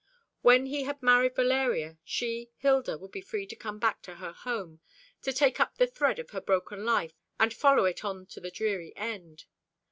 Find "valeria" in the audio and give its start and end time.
1.35-1.99